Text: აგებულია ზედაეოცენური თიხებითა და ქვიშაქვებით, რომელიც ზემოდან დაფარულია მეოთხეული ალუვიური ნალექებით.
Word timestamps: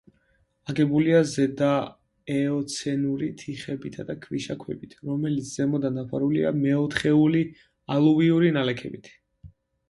აგებულია 0.71 1.17
ზედაეოცენური 1.31 3.27
თიხებითა 3.41 4.05
და 4.07 4.15
ქვიშაქვებით, 4.23 4.97
რომელიც 5.11 5.51
ზემოდან 5.59 6.01
დაფარულია 6.01 6.55
მეოთხეული 6.65 7.45
ალუვიური 7.99 8.51
ნალექებით. 8.59 9.13